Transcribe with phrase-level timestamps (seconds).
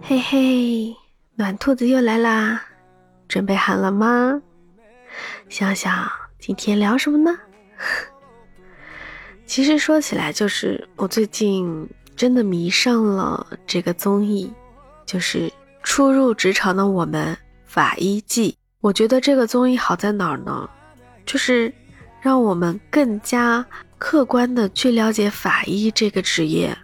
[0.00, 0.96] 嘿嘿，
[1.34, 2.62] 暖兔子又来啦，
[3.28, 4.40] 准备好了吗？
[5.50, 7.38] 想想今天聊什么呢？
[9.44, 11.86] 其实说起来，就是我最近
[12.16, 14.50] 真的迷上了这个综艺，
[15.04, 15.52] 就是
[15.82, 17.36] 初入职场的我们
[17.66, 18.56] 法医季。
[18.80, 20.66] 我觉得这个综艺好在哪儿呢？
[21.26, 21.70] 就是
[22.22, 23.66] 让我们更加。
[24.04, 26.76] 客观的去了解法医这个职业，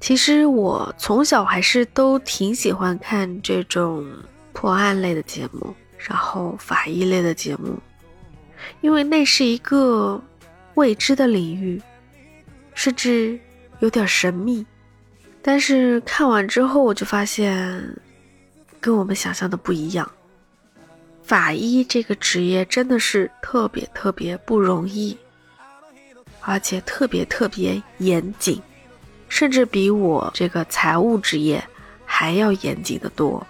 [0.00, 4.04] 其实我从小还是都挺喜欢看这种
[4.52, 7.78] 破案类的节目，然后法医类的节目，
[8.80, 10.20] 因为那是一个
[10.74, 11.80] 未知的领域，
[12.74, 13.38] 甚至
[13.78, 14.66] 有点神秘。
[15.40, 17.96] 但是看完之后，我就发现
[18.80, 20.10] 跟我们想象的不一样，
[21.22, 25.16] 法医这个职业真的是特别特别不容易。
[26.40, 28.60] 而且特别特别严谨，
[29.28, 31.62] 甚至比我这个财务职业
[32.04, 33.46] 还要严谨的多。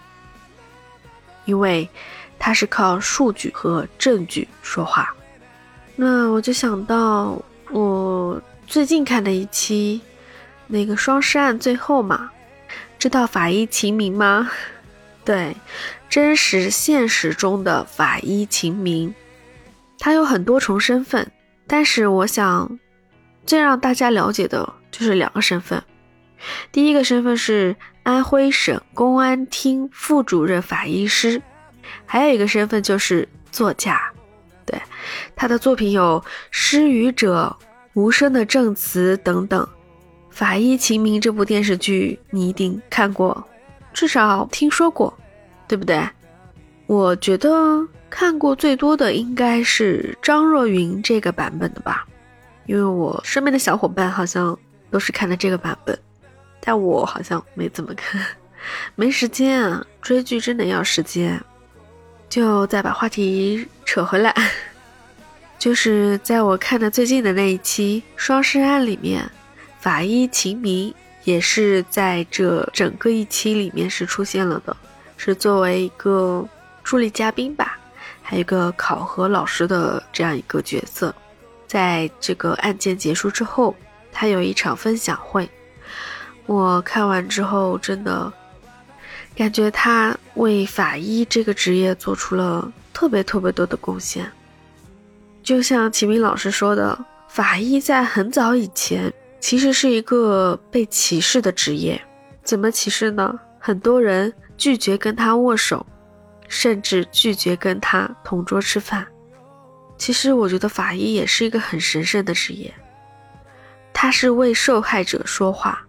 [1.44, 1.88] 因为
[2.38, 5.14] 它是靠数据和证据说话。
[5.96, 7.40] 那我就想到
[7.70, 10.00] 我最近看的一期
[10.66, 12.30] 那个双尸案最后嘛，
[12.98, 14.50] 知道法医秦明吗？
[15.24, 15.56] 对，
[16.08, 19.14] 真实现实中的法医秦明，
[19.98, 21.30] 他有很多重身份，
[21.69, 22.80] 但是我想。
[23.47, 25.83] 最让大家了解的就是两个身份，
[26.70, 31.41] 第一个身份是安徽省公安厅副主任法医师，
[32.05, 33.98] 还有一个身份就是作家。
[34.66, 34.78] 对，
[35.34, 37.56] 他的作品有《失语者》
[37.94, 39.66] 《无声的证词》等等。
[40.28, 43.48] 《法医秦明》这部电视剧你一定看过，
[43.94, 45.19] 至少听说过，
[45.66, 46.06] 对不对？
[46.84, 47.48] 我觉得
[48.10, 52.06] 看过最多的应该是张若昀这个版本的吧。
[52.66, 54.58] 因为我身边的小伙伴好像
[54.90, 55.98] 都是看的这个版本，
[56.60, 58.22] 但我好像没怎么看，
[58.94, 61.40] 没时间啊，追剧真的要时间。
[62.28, 64.34] 就再把话题扯回来，
[65.58, 69.24] 就是在我看的最近的那一期《双尸案》里面，
[69.80, 74.76] 法医秦明也是在这整个一期里面是出现了的，
[75.16, 76.47] 是作为一个
[76.84, 77.78] 助力嘉宾吧，
[78.28, 81.15] 还有一个考核老师的这样一个角色。
[81.66, 83.75] 在这个案件结束之后，
[84.12, 85.49] 他有一场分享会。
[86.44, 88.31] 我看完之后，真的
[89.34, 94.31] 感觉他为法医这个职业做出了特别特别多的贡献。
[95.43, 99.10] 就像齐明老师说的，法医在很早以前
[99.41, 101.99] 其实是一个被歧视的职业。
[102.45, 103.41] 怎么歧视呢？
[103.59, 105.87] 很多人拒绝跟他握手，
[106.48, 109.06] 甚至拒绝跟他同桌吃饭。
[109.97, 112.72] 其实我觉得法医也是一个很神圣的职业，
[113.92, 115.86] 他是为受害者说话，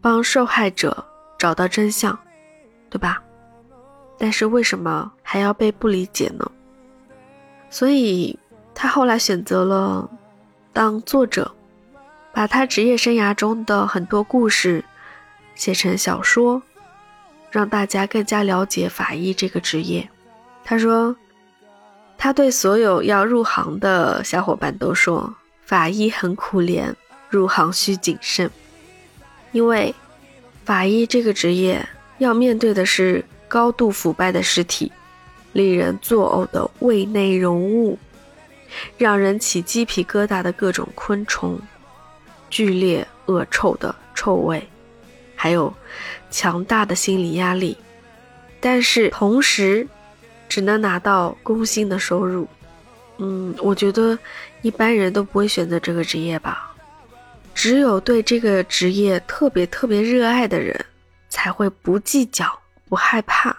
[0.00, 1.04] 帮受害者
[1.38, 2.18] 找到真相，
[2.90, 3.22] 对吧？
[4.18, 6.50] 但是为什么还要被不理解呢？
[7.70, 8.38] 所以
[8.74, 10.10] 他后来选择了
[10.72, 11.54] 当作者，
[12.32, 14.82] 把他职业生涯中的很多故事
[15.54, 16.62] 写成小说，
[17.50, 20.08] 让大家更加了解法医这个职业。
[20.64, 21.16] 他说。
[22.20, 25.32] 他对所有要入行的小伙伴都说
[25.64, 26.92] ：“法医很苦怜，
[27.30, 28.50] 入行需谨慎，
[29.52, 29.94] 因为
[30.64, 31.88] 法医这个职业
[32.18, 34.90] 要面对的是高度腐败的尸体、
[35.52, 37.96] 令人作呕的胃内容物、
[38.96, 41.56] 让人起鸡皮疙瘩的各种昆虫、
[42.50, 44.68] 剧烈恶臭的臭味，
[45.38, 45.72] 还有
[46.32, 47.78] 强大的心理压力。
[48.58, 49.86] 但是同时，
[50.48, 52.48] 只能拿到工薪的收入，
[53.18, 54.18] 嗯，我觉得
[54.62, 56.74] 一般人都不会选择这个职业吧。
[57.54, 60.84] 只有对这个职业特别特别热爱的人，
[61.28, 63.56] 才会不计较、不害怕。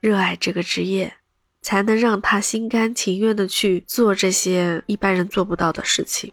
[0.00, 1.12] 热爱这个职业，
[1.60, 6.32] 才能让他心甘情愿的去做这些一般人做不到的事情。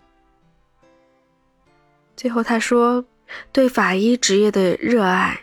[2.16, 3.04] 最后他说
[3.52, 5.42] ：“对法医职业的热爱，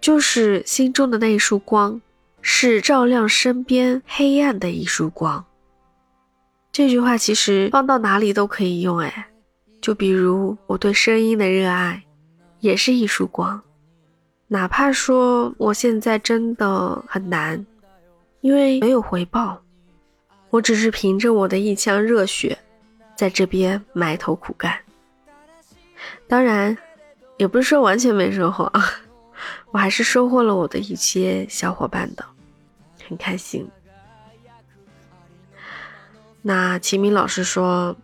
[0.00, 2.00] 就是心中的那一束光。”
[2.44, 5.44] 是照亮身边黑暗的一束光。
[6.72, 9.28] 这句话其实放到哪里都可以用，哎，
[9.80, 12.02] 就比如我对声音的热爱，
[12.58, 13.62] 也是一束光。
[14.48, 17.64] 哪怕说我现在真的很难，
[18.40, 19.62] 因为没有回报，
[20.50, 22.58] 我只是凭着我的一腔热血，
[23.14, 24.76] 在这边埋头苦干。
[26.26, 26.76] 当然，
[27.42, 28.88] 也不是说完全没收获啊，
[29.72, 32.24] 我还是收获了我的一些小伙伴的。
[33.08, 33.68] 很开心。
[36.40, 37.96] 那秦明老师说，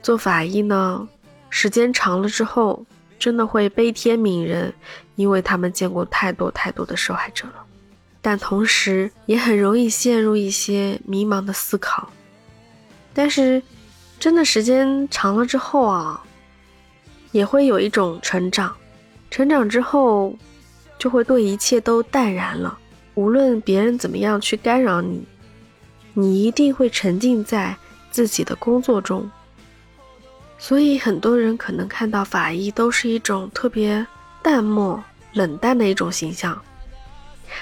[0.00, 1.08] 做法医呢，
[1.50, 2.86] 时间长了之后，
[3.18, 4.72] 真的会悲天悯人，
[5.16, 7.64] 因为他们见过太多太多的受害者了。
[8.22, 12.08] 但同时也很容易陷入一些迷茫的思考。
[13.12, 13.60] 但是，
[14.20, 16.24] 真的时间长了之后啊，
[17.32, 18.74] 也会有一种成长。
[19.30, 20.36] 成长之后，
[20.98, 22.78] 就会对一切都淡然了。
[23.14, 25.26] 无论别人怎么样去干扰你，
[26.14, 27.76] 你一定会沉浸在
[28.10, 29.30] 自己的工作中。
[30.58, 34.04] 所以，很多人可能看到法医都是一种特别
[34.42, 35.02] 淡漠、
[35.32, 36.60] 冷淡的一种形象。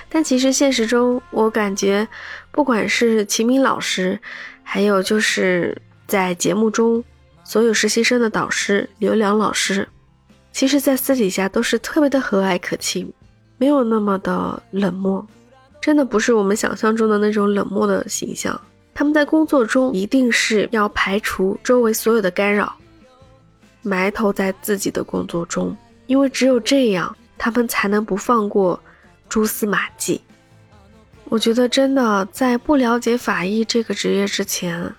[0.08, 2.06] 但其实现实中，我感觉，
[2.50, 4.18] 不管是秦明老师，
[4.62, 5.76] 还有就是
[6.06, 7.04] 在节目中
[7.46, 9.88] 所有实习生的导师刘良老师，
[10.52, 13.10] 其实，在私底下都是特别的和蔼可亲，
[13.56, 15.24] 没有那么的冷漠，
[15.80, 18.60] 真的不是我们想象中的那种冷漠的形象。
[18.92, 22.74] 他们在工作中一定是要排除周围所有的干扰，
[23.82, 25.76] 埋头在自己的工作中，
[26.06, 28.80] 因为只有这样，他们才能不放过。
[29.28, 30.20] 蛛丝马迹，
[31.24, 34.94] 我觉得真的在不了解法医这个职业之前，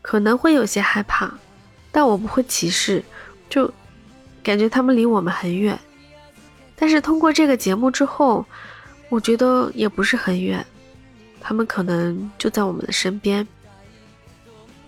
[0.00, 1.34] 可能会有些害怕，
[1.96, 3.02] 但我不会歧视，
[3.48, 3.72] 就
[4.42, 5.78] 感觉他们离我们很远。
[6.76, 8.44] 但是通过这个节目之后，
[9.08, 10.62] 我觉得也不是很远，
[11.40, 13.48] 他们可能就在我们的身边。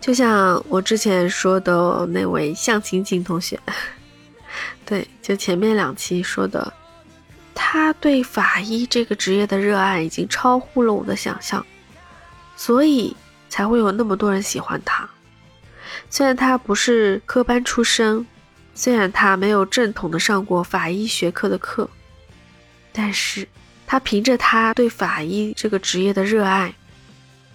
[0.02, 3.58] 就像我之前说的那位向晴晴同学，
[4.84, 6.70] 对，就前面两期说的。
[7.54, 11.64] 他对法医这个职业的热爱已经超乎了我的想象，
[12.54, 13.16] 所以
[13.48, 15.08] 才会有那么多人喜欢他。
[16.10, 18.26] 虽然他不是科班出身，
[18.74, 21.88] 虽然他没有正统的上过法医学科的课，
[22.92, 23.46] 但是
[23.86, 26.74] 他凭着他对法医这个职业的热爱，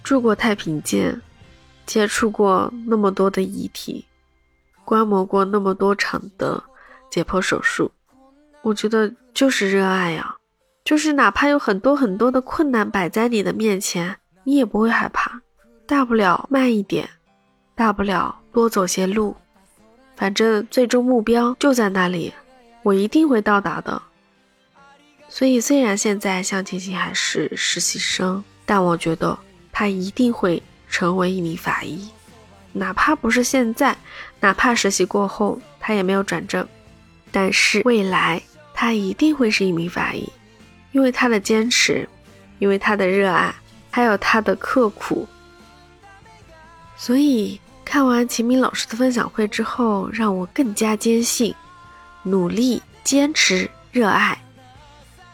[0.02, 1.20] 住过太平间，
[1.84, 4.04] 接触过那么多的遗体，
[4.84, 6.62] 观摩过那么多场的
[7.10, 7.90] 解剖手术。
[8.62, 10.36] 我觉得就是热爱呀，
[10.84, 15.40] 就是哪怕有很多很多的困难摆在你的面前，你也不会害怕。
[15.86, 17.08] 大不了慢一点，
[17.74, 19.36] 大不了多走些路，
[20.16, 22.32] 反正最终目标就在那里，
[22.82, 24.00] 我一定会到达的。
[25.28, 29.38] 所以，虽然现在向晴晴还是实习生，但我觉得
[29.72, 32.08] 她一定会成为一名法医，
[32.72, 33.96] 哪怕不是现在，
[34.40, 36.66] 哪怕实习过后她也没有转正，
[37.30, 38.42] 但是未来。
[38.76, 40.28] 他一定会是一名法医，
[40.90, 42.08] 因为他的坚持，
[42.58, 43.54] 因为他的热爱，
[43.88, 45.28] 还有他的刻苦。
[46.96, 51.54] 所以看完秦明老师的分享会之后，让我更加坚信，
[52.22, 54.36] 努力、坚持、热爱，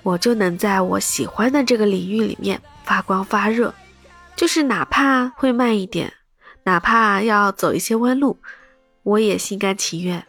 [0.02, 3.72] 我就能在我喜欢的这个领域里面发光发热。
[4.36, 6.12] 就是哪怕会慢一点，
[6.64, 8.38] 哪怕要走一些弯路，
[9.02, 10.26] 我也心甘情愿，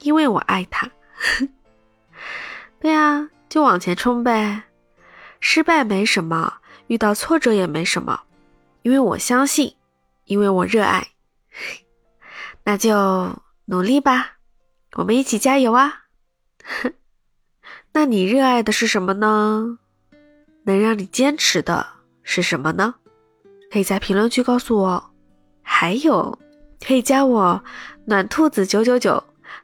[0.00, 0.90] 因为我爱他。
[2.80, 4.62] 对呀，就往前冲呗，
[5.38, 6.54] 失败没什么，
[6.88, 8.20] 遇到挫折也没什么，
[8.82, 9.74] 因为我相信，
[10.24, 11.09] 因为我热爱，
[12.64, 14.38] 那就努力吧，
[14.94, 16.04] 我们一起加油啊！
[17.92, 19.78] 那你热爱的是什么呢？
[20.64, 21.86] 能让你坚持的
[22.22, 22.94] 是什么呢？
[23.70, 25.12] 可以在评论区告诉我，
[25.62, 26.38] 还有
[26.84, 27.64] 可以加我
[28.04, 29.22] 暖兔子九九九，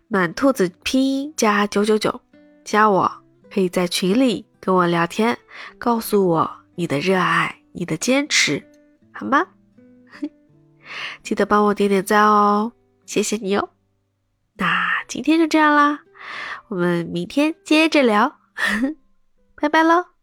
[0.09, 2.21] 暖兔子拼音加九九九。
[2.65, 3.11] 加我，
[3.53, 5.39] 可以在群里跟我聊天，
[5.79, 8.65] 告诉我你的热爱，你的坚持，
[9.13, 9.47] 好吗？
[11.23, 12.73] 记得帮我点点赞哦，
[13.05, 13.71] 谢谢你哦。
[14.55, 16.01] 那今天就这样啦，
[16.69, 18.39] 我们明天接着聊，
[19.61, 20.16] 拜拜喽。